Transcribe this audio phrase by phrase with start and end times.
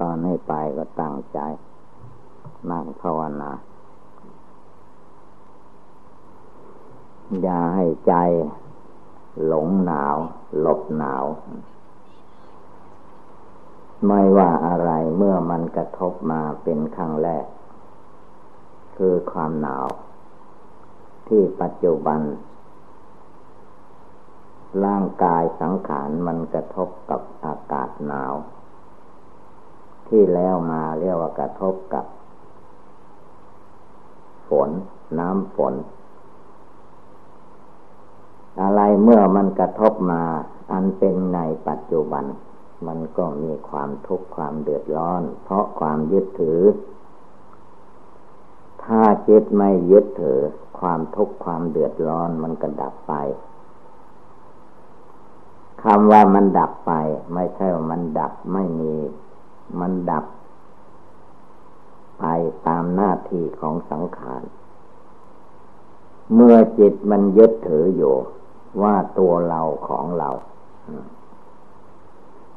[0.00, 1.38] ตอนให้ไปก็ตั้งใจ
[2.70, 3.50] นั่งภาวนา
[7.42, 8.14] อย่าให้ใจ
[9.46, 10.16] หลงหนาว
[10.60, 11.24] หลบหนาว
[14.06, 17.46] ไม่ว่าอะไรเมื่อมันกระทบมาเป็นครั้งแรก
[18.96, 19.86] คือความหนาว
[21.28, 22.20] ที่ปัจจุบัน
[24.84, 28.32] ร่างกายสังขารมันกระทบกับอากาศหนาว
[30.10, 32.04] ที่แล้วมาเรียกว่ากระทบกับ
[34.48, 34.70] ฝน
[35.18, 35.74] น้ำฝน
[38.60, 40.22] อะไรเมื่อมันกระทบมา
[40.72, 42.24] อันเป็นในปัจจุบัน
[42.86, 46.60] มันก็มีความทุกข์ความเดือดร้อน เพราะความยึดถือ
[48.84, 50.40] ถ้าจิตไม่ยึดถือ
[50.78, 53.14] ความทุกข์ความเดือดร้อนมันก็ดับไป
[55.82, 56.92] คำว่ามันดับไป
[57.34, 58.94] ไม่ใช่ว่ามันดับไม่มี
[59.80, 60.24] มันดับ
[62.18, 62.24] ไป
[62.66, 64.42] ตามหน้าที่ของสังขาร
[66.34, 68.14] เมื่อจิตมันยึดถืออยู่
[68.82, 70.30] ว่าตัวเราของเรา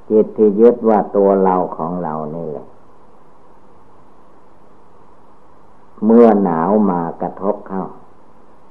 [0.09, 2.67] จิตที่ยึดว่าตัวเราของเรานี่แหละ
[6.05, 7.85] เมื่อหนาวมากระทบเข้า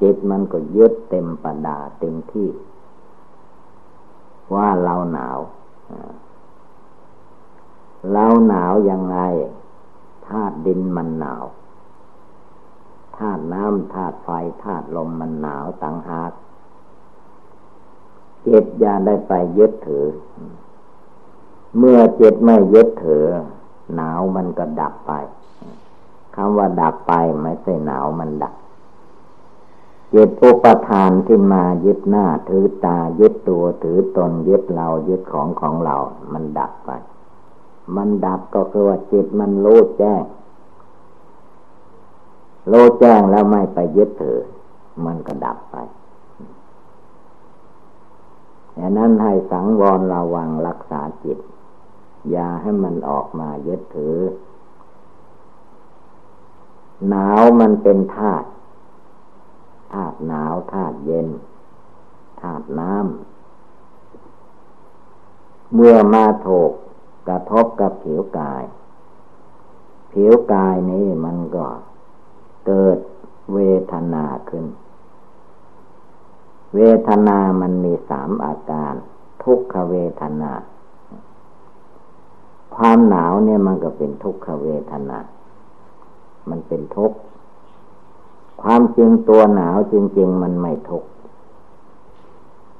[0.02, 2.48] จิตมันก็ยึดเต็มประดาเต็มที่
[4.54, 5.38] ว่าเราหนาว
[8.10, 9.18] เราหนาวยังไง
[10.26, 11.44] ธาตุดินมันหนาว
[13.16, 14.28] ธาตุน้ำธาตุไฟ
[14.62, 16.32] ธาตุลมมันหนาวต่างหาก
[18.46, 20.06] จิตอย่าได้ไปยึดถือ
[21.78, 23.24] เมื่อจิตไม่ยึดถือ
[23.94, 25.12] หนาวมันก็ดับไป
[26.34, 28.54] คำว่าดับไปไม่ใช่หนาวมันดับ
[30.14, 35.96] จิตอุปทานที่มายึดหน้าถือตายึดตัวถือตนยึดเรายึดของของเรา
[36.32, 36.90] มันดับไป
[37.96, 40.24] มันดับก็คือว่าจิตมันรู้แจ้ง
[42.72, 44.38] รู้แจ้งแล้วไม่ไปยึดถือ
[45.06, 45.76] มันก็ดับไป
[48.78, 51.38] ดังนั้นให้สังวรระวังรักษาจิต
[52.30, 54.16] อย่าให้มันออกมายึดถือ
[57.08, 58.48] หนาวมันเป็นธาตุ
[59.92, 61.28] ธาตุหนาวธาตุเย็น
[62.40, 66.72] ธาตุน้ำเมื่อมาโถก
[67.28, 68.62] กระทบกับผิวกาย
[70.12, 71.66] ผิวกายนี้มันก็
[72.66, 72.98] เกิด
[73.54, 73.58] เว
[73.92, 74.66] ทนาขึ้น
[76.76, 78.94] เวทนามันมีสามอาการ
[79.42, 80.52] ทุกขเวทนา
[82.76, 85.18] ความหนาวเนี่ยมันก็เป็นทุกขเวทนา
[86.50, 87.18] มันเป็นทุกข์
[88.62, 91.08] ความจริงตัวหนาวจริง ๆ มันไม่ทุกข์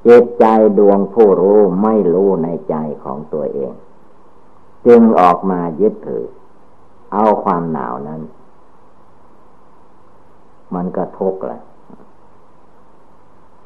[0.03, 0.45] เจตใจ
[0.79, 3.73] ดวงผู้รู้ไม่รู้ในใจของตัวเอง
[4.87, 6.25] จึงออกมายึดถือ
[7.12, 8.22] เอาความหนาวนั้น
[10.75, 11.62] มันก็ทุกข์แหละ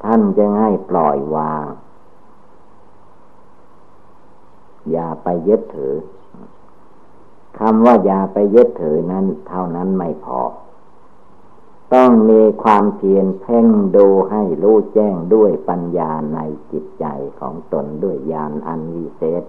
[0.03, 1.65] ท่านจะให้ปล่อยวาง
[4.91, 5.93] อย่าไปยึดถือ
[7.59, 10.41] คำว่าอย่าไปยึดถือนั้น เท่านั้นไม่พอ
[11.93, 16.39] ต้องมีความเพียรเพ่งดูให้รู้แจ้งด้วยปัญญาใน
[16.71, 17.05] จิตใจ
[17.39, 19.43] ของตนด้วยญาณอันวิเศษ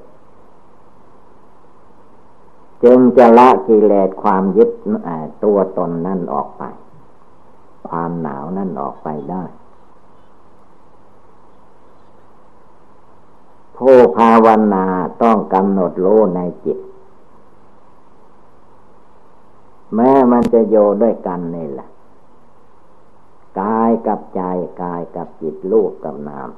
[2.84, 4.71] จึงจะละกิเลสความยึด
[5.44, 6.62] ตัวตนนั่นออกไป
[7.89, 9.44] ความหนาวนั่นออกไปได้
[13.77, 14.87] ผู้ภาวนา
[15.22, 16.78] ต้องกำหนดรู้ในจิต
[19.95, 21.89] แม้มันจะโยด้วยกันนี่แหละ
[23.60, 24.43] กายกับใจ
[24.83, 26.49] กายกับจิตลูกกับนาม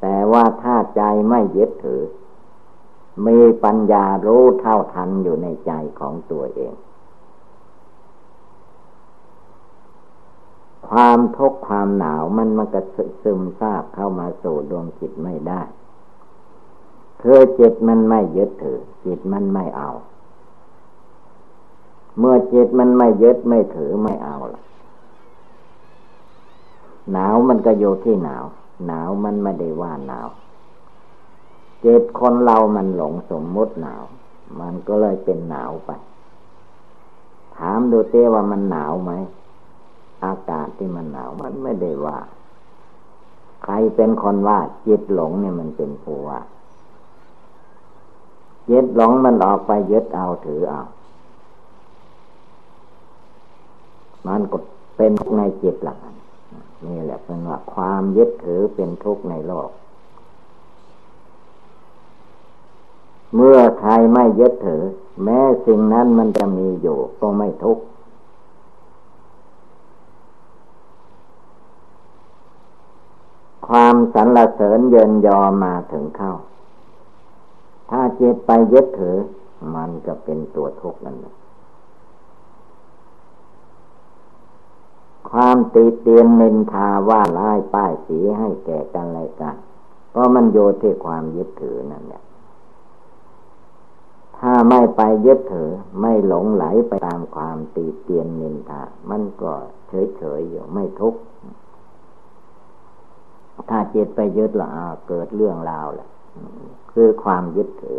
[0.00, 2.02] แต่ว่าถ้าใจไม่ยึดถือ
[3.26, 6.74] มีปัญญารู้เท่าทันอยู่ในใจของตัวเอง
[10.88, 12.80] ความทุกข์ความหนาวมันมันก็
[13.22, 15.62] ซึมซาบเข้ามาสู่ดวงจิตไม่ได้
[17.22, 19.90] คือจิตมันไม่ยึดถือ จิตมันไม่เอา
[22.18, 24.62] เมื่อจิตมันไม่ยึดไม่ถือไม่เอาละ
[27.12, 28.44] หนาวมันก็อยู่ที่หนาว
[28.86, 30.28] หนาวมันไม่ได้ว่าหนาว
[31.82, 34.02] เจิตคนเรามันหลงสมมติหนาว
[34.60, 35.90] มันก็เลยเป็นหนาวไป
[37.56, 39.12] ถามดูเต้ว่ามันหนาวไหม
[40.24, 42.18] อากาศที่มันหนาวมันไม่ได้ว่า
[43.64, 46.40] ใครเป็นคนว่าจิตหลงเนี่ยมันเป็นผู้ว่า
[48.70, 50.82] ยึดหลงมันออกไปยึดเอาถือเอา
[54.26, 54.56] มันก็
[54.96, 55.98] เป็นในจิตหลัก
[56.86, 59.70] นี่แหละเป็นว่าความยึดถือเป็นทุกข์ในโลก
[63.34, 64.82] เมื่อใครไม่ยึดถือ
[65.24, 67.82] แม้สิ่งนั้นมันจะมีอยู่ก็ไม่ทุกข์
[73.66, 76.32] ความสรรเสริญเยินยอมาถึงเข้า
[77.90, 79.16] ถ้าจิตไปยึดถือ
[79.74, 81.34] มันก็เป็นตัวทุกข์นั่นแหละ
[85.30, 89.56] ความติเตียนเมนทาว่าร้ายป้ายสีให้แก่กันอะไรกัน
[90.10, 92.22] เพราะมันโยที่ความยึดถือนั่นแหละ
[94.44, 99.52] ถ้าไม่ไปยึดถือ ไม่หลงไหลไปตามความตีเตียนนินทา มันก็
[99.88, 101.20] เฉยเฉยอยู่ไม่ทุกข์
[103.70, 104.68] ถ้าจิตไปยึดละ
[105.08, 106.08] เกิดเรื่องราวแหละ
[106.92, 107.98] คือความยึดถือ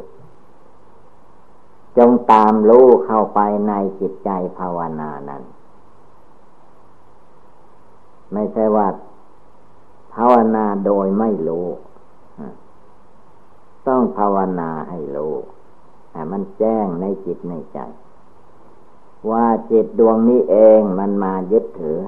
[1.97, 4.29] จงตามรู้เข้าไปในจิตใจ
[4.59, 5.43] ภาวนานั้น
[8.33, 8.87] ไม่ใช่ว่า
[10.13, 11.67] ภาวนาโดยไม่รู้
[13.87, 15.35] ต้องภาวนาให้รู้
[16.13, 17.80] แต่มันแจ้งในจิตในใจ
[19.30, 22.00] ว่าจิตดวงนี้เองมันมายึดถือ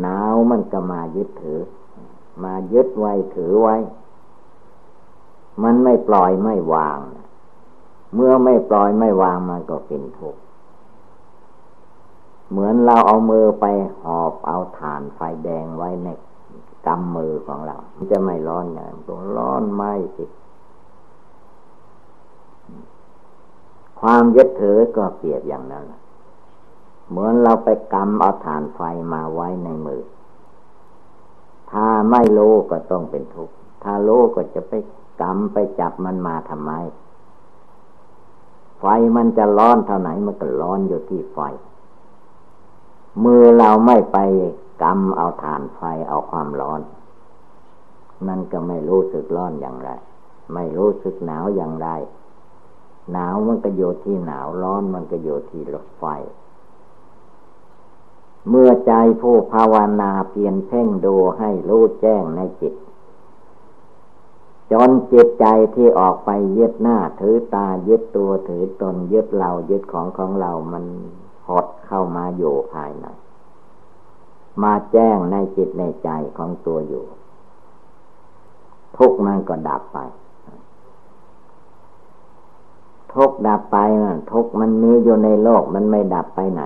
[0.00, 1.60] หนาวมันก็มายึดถือ
[2.44, 3.76] มายึดไว้ถือไว้
[5.62, 6.98] มันไม่ปล่อยไม่วาง
[8.14, 10.40] เมื่อไม่ปล่อยไม่วางมันก็เป็นทุกข์
[12.50, 13.64] เหมือนเราเอามือไป
[14.02, 16.08] หอบเอาฐานไฟแดงไว้ใน
[16.86, 17.76] กำมือของเรา
[18.10, 19.82] จะไม่ร้อนอย่างตัวร้อนไหม
[20.16, 20.24] สิ
[24.00, 25.84] ความยึดถือก็เปรียบอย่างนั้น
[27.08, 28.80] เหมือนเราไปกำเอาฐานไฟ
[29.12, 30.02] มาไว้ในมือ
[31.70, 34.72] ถ้าไม่รู้ก็ต้องเป็นทุกข์ถ้ารู้ก็จะไป
[35.20, 36.72] กำไปจับมันมาทำไม
[38.78, 38.84] ไฟ
[39.16, 41.38] มันจะร้อนเท่าไหนมันก็ร้อนอยู่ที่ไฟ
[43.24, 44.18] มือเราไม่ไป
[44.82, 46.80] กำเอาฐานไฟเอาความร้อน
[48.26, 49.90] มันก็ไม่รู้สึกร้อนอย่างไร
[50.54, 51.88] ไม่รู้สึกหนาวอย่างไร
[53.12, 56.04] หนาวมันก็อยู่ที่หนาวร้อนมันก็อยู่ที่รถไฟ
[58.48, 62.74] เมื่อใจผู้ภาวนาเพียนเพ่งดูให้รู้แจ้งในจิต
[64.72, 70.84] จนจิตใจที่ออกไปยึดหน้าถือตายึดตัวถือตนยึดเรายึดของของเรามัน
[71.48, 73.06] หดเข้ามาอยู่ภายใน
[74.62, 77.04] มาแจ้งในจิตในใจของตัวอยู่
[78.96, 79.98] ทุกมันก็ดับไป
[83.14, 83.78] ทุกดับไป
[84.32, 86.62] ทุกมันมีอยู่ในโลกมันไม่ดับไปไหน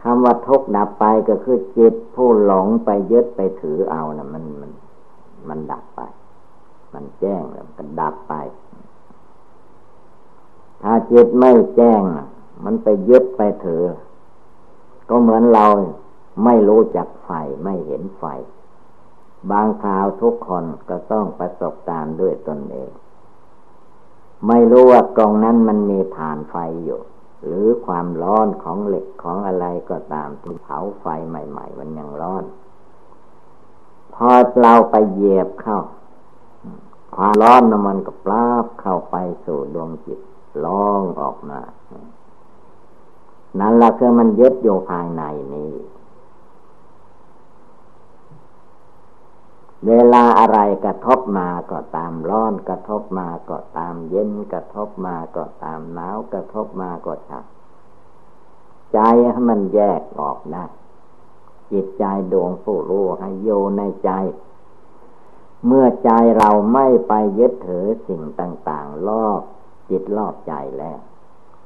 [0.00, 4.70] คำว่าทุกดับไปก็คือจิตผู้หลงไปยึดไปถือเอานะมันมัน
[5.48, 6.00] มันดับไป
[6.94, 8.34] มันแจ้งแล้วมันดับไป
[10.82, 12.02] ถ้าจิตไม่แจ้ง
[12.64, 13.84] มันไปยึดไปถือ
[15.08, 15.66] ก็เหมือนเรา
[16.44, 17.30] ไม่รู้จักไฟ
[17.64, 18.24] ไม่เห็นไฟ
[19.50, 22.90] บางคราวทุกคนก็ต้องประสบการณ์ด้วยตนเอง
[24.46, 27.00] ไม่รู้ว่ากองนั้นมันมีฐานไฟอยู่
[27.44, 32.44] หรือความร้อนของเหล็กของอะไรก็ตามที่เผาไฟใหม่ ๆ มันยังร้อน
[34.14, 34.30] พอ
[34.62, 35.78] เราไปเหยียบเข้า
[37.16, 40.20] ความร้อนมันก็ปราบเข้าไปสู่ดวงจิต
[40.64, 41.60] ร้องออกมา
[43.60, 45.22] นั่นแหละคือมันยึดอยู่ภายใน
[45.54, 45.72] นี้
[49.86, 57.44] เวลาอะไรกระทบมาก็ตามร้อนกระทบมาก็ตามเย็นกระทบมาก็ตามหนาวกระทบมาก็ชัก
[58.92, 58.98] ใจ
[59.30, 60.64] ให้มันแยกออกนะ
[61.72, 63.48] จิตใจดวงผู้รู้ให้โย
[63.78, 64.10] ในใจ
[65.66, 69.40] เมื่อใจเราไม่ไปยึดถือสิ่งต่าง ๆ รอบ
[69.90, 71.00] จิตรอบใจแล้ว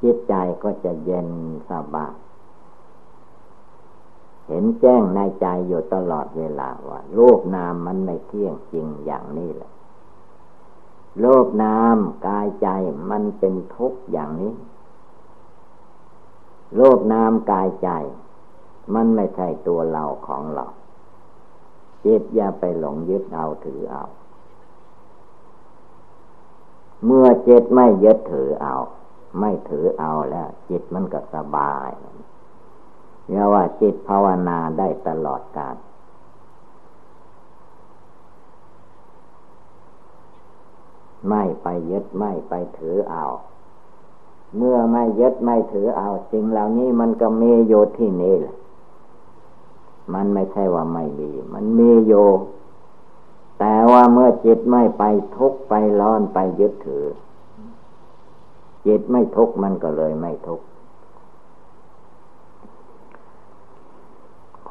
[0.03, 1.29] จิตใจก็จะเย็น
[1.71, 2.15] สบาย
[4.53, 9.73] ห็นแจ้งในใจอยู่ตลอดเวลาว่ารูปนามมันไม่เที่ยงจริงอย่างนี้แหละ
[11.21, 12.69] โลกนามกายใจ
[13.11, 14.53] มันเป็นทุกข์อย่างนี้
[16.77, 17.91] โลกนามกายใจ
[18.95, 20.67] มันไม่ใช่ตัวเราของเรา
[22.05, 24.05] จิตอย่าไปหลงยึดเอาถือเอา
[27.05, 28.77] เมื่อจิตไม่ยึดถือเอา
[29.41, 31.91] ไม่ถือเอาแล้ว จิตมันก็สบาย
[33.33, 35.77] เรียกว่าจิตภาวนาได้ตลอดกาล
[41.29, 43.25] ไม่ไปยึดไม่ไปถือเอา
[44.57, 48.57] เมื่อไม่ยึดไม่ถือเอา สิ่งเหล่านี้มันก็มีโยที่นี่แหละ
[50.15, 52.13] มันไม่ใช่ว่าไม่มี มันมีโย
[53.59, 55.05] แต่ว่าเมื่อจิตไม่ไป
[55.37, 57.07] ทุกไปร้อนไปยึดถือ
[58.87, 60.65] จิตไม่ทุกมันก็เลยไม่ทุกข์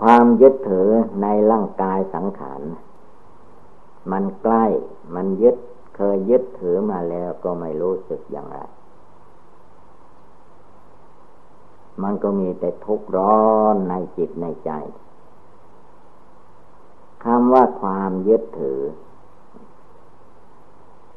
[0.02, 0.90] ความยึดถือ
[1.22, 2.62] ในร่างกายสังขาร
[4.12, 4.66] มันใกล้
[5.16, 5.56] มันยึด
[5.96, 8.60] เคยยึดถือมาแล้วก็ไม่รู้สึกอย่างไร
[12.04, 14.72] มันก็มีแต่ทุกข์ร้อนในจิตในใจ
[17.24, 18.82] คำว่าความยึดถือ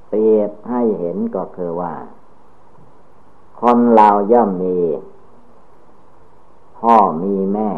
[0.08, 1.94] เปรียบให้เห็นก็คือว่า
[3.60, 4.78] คนเราย่อมมี
[6.78, 7.70] พ่อมีแม่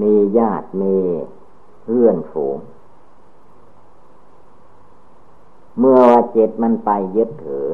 [0.00, 0.96] มีญาติมี
[1.82, 2.58] เพื่อนฝูง
[5.78, 7.66] เมื่อว่าจิตมันไปยึดถือ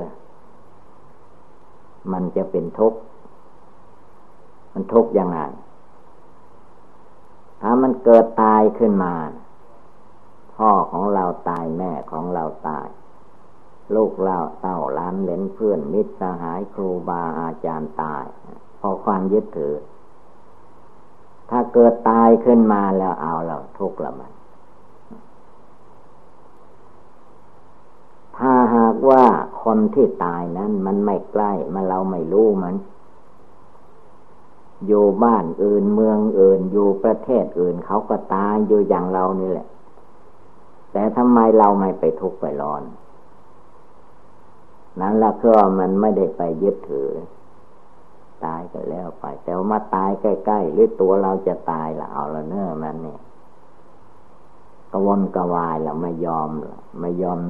[2.13, 2.99] มันจะเป็นทุกข์
[4.73, 5.39] มันทุกข์ยังไง
[7.61, 9.15] ถ้ามันเกิดตายขึ้นมา
[10.55, 12.87] พ่อของเราตายแม่ของเราตาย
[13.95, 18.25] ลูกเราเต้าล้านเลนเพื่อนมิตรสหายครูบาอาจารย์ตาย
[18.79, 19.75] เพราะความยึดถือ
[21.51, 24.33] ถ้าเกิดตายขึ้นมาแล้วเอาเราทุกข์ละมัน
[28.39, 29.25] ถ้าหากว่า
[29.63, 32.75] คนที่ตายนั้นมันไม่ใกล้มาเราไม่รู้มัน
[34.87, 39.67] อยู่บ้านอื่นเมืองอื่นอยู่ประเทศอื่นเขาก็ตายอยู่อย่างเรานี่แหละ
[40.93, 42.83] แต่ทำไมเราไม่ไปทุกข์ไปร้อน
[45.01, 47.09] นั้นละเพราะมันไม่ได้ไปยึดถือ
[48.73, 53.21] ก็แล้วไป แต่ว่ามาตายใกล้ๆหรือตัวเราจะตายละเอาละเน้อมันเนี่ย
[54.93, 57.41] กวนกวายละไม่ยอมละไม่ยอม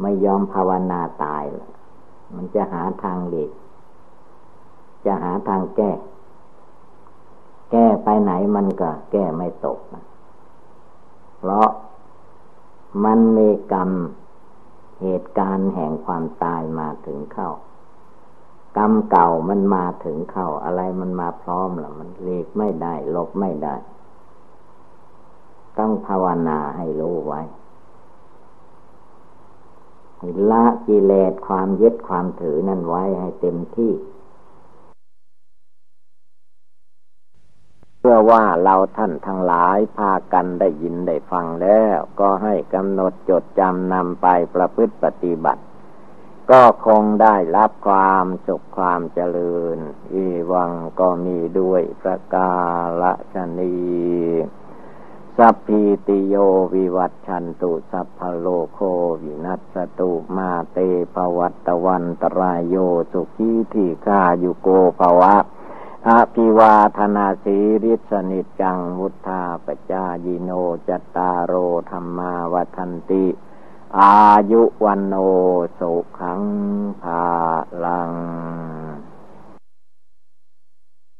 [0.00, 1.70] ไม่ยอมภาวนาตายละ
[2.34, 3.50] มันจะหาทางหลีก
[5.04, 5.90] จะหาทางแก้
[7.70, 10.04] แก้ไปไหนมันก็ แก้ไม่ตกนะ
[11.38, 11.68] เพราะ
[13.04, 13.90] มันมีกรรม
[15.02, 17.50] เหตุการณ์แห่งความตายมาถึงเข้า
[18.76, 23.74] กรรมเก่ามันมาถึงเข้าอะไรมันมาพร้อมหรอมันเลีกไม่ได้ลบไม่ได้
[25.78, 27.40] ต้องภาวนาให้รู้ไว้
[30.50, 33.92] ละกิเลสความยึดความถือนั่นไว้ให้เต็มที่
[37.98, 45.62] เพื่อว่าเราท่านทั้งหลายพากันได้ยินได้ฟังแล้ว ก็ให้กำหนดจดจำนำไปประพฤติปฏิบัติ
[46.50, 49.78] ก็คงได้รับความสุขความเจริญ
[50.12, 52.52] อีวังก็มีด้วยประกา
[53.02, 53.76] ละชนี
[55.38, 56.34] สัพพิติโย
[56.74, 58.78] วิวัตชันตุสัพพโลโค
[59.22, 60.78] วินัสตุมาเต
[61.14, 62.76] ภวัตวันตรายโย
[63.12, 64.68] สุขีทีฆายุโก
[64.98, 65.36] ภวะ
[66.08, 70.50] อภิวาธนาสีริสนิจังมุทธาปจายิโน
[70.88, 71.54] จตารโร
[71.90, 73.24] ธรรมาวันติ
[74.00, 74.16] อา
[74.50, 75.14] ยุวันโน
[75.78, 76.42] สุขัง
[77.02, 77.24] ภา
[77.84, 78.12] ลัง